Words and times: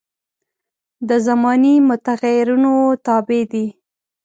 دا 1.07 1.15
زماني 1.27 1.75
متغیرونو 1.89 2.73
تابع 3.05 3.41
دي. 3.51 3.65